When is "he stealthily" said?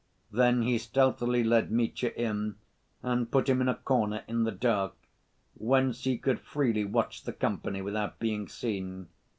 0.63-1.43